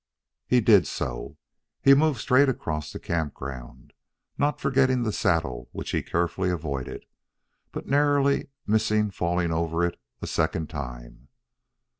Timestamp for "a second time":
10.19-11.27